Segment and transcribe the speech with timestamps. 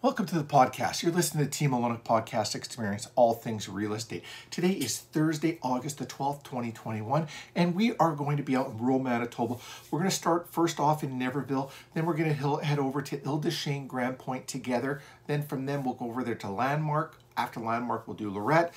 [0.00, 1.02] Welcome to the podcast.
[1.02, 4.22] You're listening to Team Olyniuk Podcast Experience, all things real estate.
[4.48, 7.26] Today is Thursday, August the 12th, 2021,
[7.56, 9.56] and we are going to be out in rural Manitoba.
[9.90, 13.20] We're going to start first off in Niverville, then we're going to head over to
[13.26, 13.42] Ile
[13.88, 15.02] Grande Pointe together.
[15.26, 17.18] Then from them, we'll go over there to Landmark.
[17.36, 18.72] After Landmark, we'll do Lorette.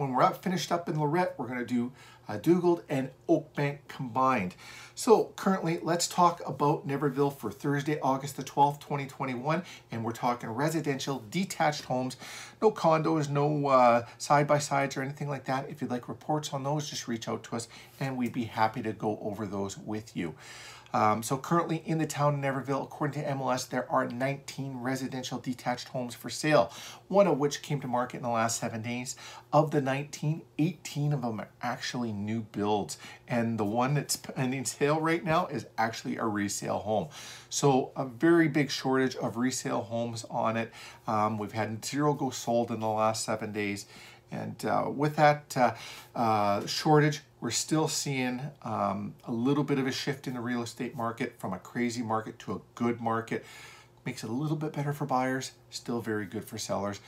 [0.00, 1.92] When we're up, finished up in Lorette, we're going to do
[2.26, 4.54] uh, Dugald and Oakbank combined.
[4.94, 9.62] So currently, let's talk about Niverville for Thursday, August the 12th, 2021.
[9.92, 12.16] And we're talking residential detached homes,
[12.62, 15.68] no condos, no uh, side-by-sides or anything like that.
[15.68, 18.80] If you'd like reports on those, just reach out to us and we'd be happy
[18.80, 20.34] to go over those with you.
[20.92, 25.38] Um, so currently in the town of Niverville, according to MLS, there are 19 residential
[25.38, 26.72] detached homes for sale,
[27.08, 29.16] one of which came to market in the last seven days.
[29.52, 32.98] Of the 19, 18 of them are actually new builds.
[33.28, 37.08] And the one that's pending sale right now is actually a resale home.
[37.48, 40.72] So a very big shortage of resale homes on it.
[41.06, 43.86] Um, we've had zero go sold in the last seven days.
[44.32, 45.74] And uh, with that uh,
[46.14, 50.62] uh, shortage, we're still seeing um, a little bit of a shift in the real
[50.62, 53.44] estate market from a crazy market to a good market.
[54.04, 57.00] Makes it a little bit better for buyers, still very good for sellers.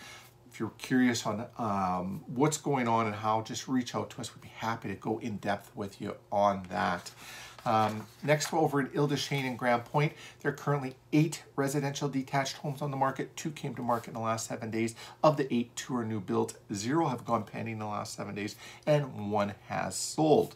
[0.53, 4.35] If you're curious on um, what's going on and how, just reach out to us.
[4.35, 7.11] We'd be happy to go in depth with you on that.
[7.65, 12.07] Um, next, over in Ile des Chênes and Grande Pointe, there are currently eight residential
[12.07, 13.35] detached homes on the market.
[13.35, 14.95] Two came to market in the last seven days.
[15.25, 16.59] Of the eight, two are new built.
[16.75, 18.55] Zero have gone pending in the last seven days,
[18.87, 20.55] and one has sold.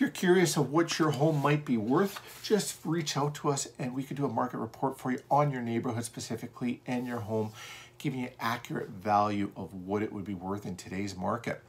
[0.00, 3.68] If you're curious of what your home might be worth, just reach out to us
[3.78, 7.18] and we can do a market report for you on your neighborhood specifically and your
[7.18, 7.52] home,
[7.98, 11.60] giving you accurate value of what it would be worth in today's market.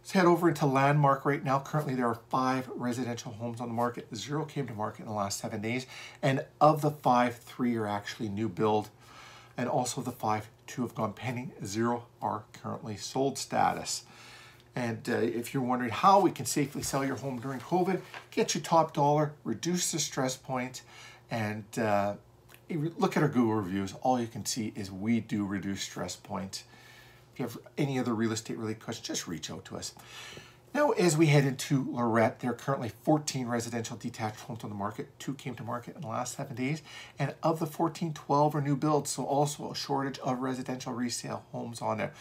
[0.00, 1.60] Let's head over into Landmark right now.
[1.60, 4.08] Currently, there are five residential homes on the market.
[4.16, 5.86] Zero came to market in the last seven days.
[6.22, 8.88] And of the five, three are actually new build.
[9.56, 11.52] And also the five, two have gone pending.
[11.64, 14.06] Zero are currently sold status.
[14.76, 18.00] And uh, if you're wondering how we can safely sell your home during COVID,
[18.30, 20.82] get your top dollar, reduce the stress point,
[21.30, 22.14] and uh,
[22.98, 23.94] look at our Google reviews.
[24.02, 26.64] All you can see is we do reduce stress points.
[27.32, 29.94] If you have any other real estate related questions, just reach out to us.
[30.74, 34.76] Now, as we head into Lorette, there are currently 14 residential detached homes on the
[34.76, 35.08] market.
[35.20, 36.82] Two came to market in the last seven days.
[37.16, 39.10] And of the 14, 12 are new builds.
[39.10, 42.12] So also a shortage of residential resale homes on there.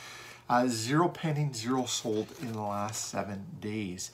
[0.49, 4.11] Uh, zero pending, zero sold in the last seven days.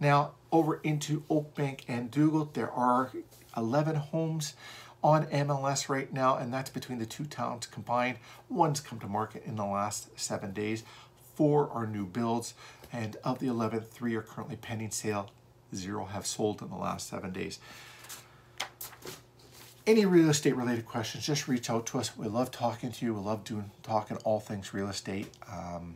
[0.00, 3.10] Now, over into Oakbank and Dugald, there are
[3.56, 4.54] 11 homes
[5.02, 8.18] on MLS right now, and that's between the two towns combined.
[8.48, 10.82] One's come to market in the last seven days.
[11.34, 12.54] Four are new builds,
[12.92, 15.30] and of the 11, three are currently pending sale.
[15.74, 17.58] Zero have sold in the last seven days.
[19.86, 22.16] Any real estate related questions, just reach out to us.
[22.16, 23.14] We love talking to you.
[23.14, 25.28] We love doing talking all things real estate.
[25.48, 25.94] Um,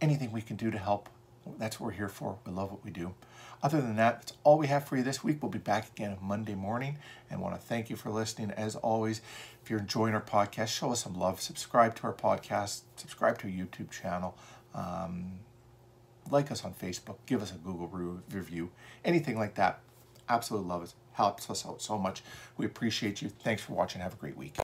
[0.00, 1.08] anything we can do to help,
[1.56, 2.38] that's what we're here for.
[2.44, 3.14] We love what we do.
[3.62, 5.38] Other than that, that's all we have for you this week.
[5.40, 6.98] We'll be back again Monday morning
[7.30, 8.50] and want to thank you for listening.
[8.50, 9.20] As always,
[9.62, 11.40] if you're enjoying our podcast, show us some love.
[11.40, 14.36] Subscribe to our podcast, subscribe to our YouTube channel.
[14.74, 15.40] Um,
[16.30, 17.86] like us on Facebook, give us a Google
[18.32, 18.70] review,
[19.04, 19.80] anything like that.
[20.28, 20.94] Absolutely love it.
[21.12, 22.22] Helps us out so much.
[22.56, 23.28] We appreciate you.
[23.28, 24.00] Thanks for watching.
[24.00, 24.54] Have a great week.